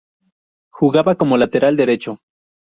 Jugaba 0.73 1.13
como 1.13 1.37
lateral 1.37 1.77
derecho. 1.77 2.17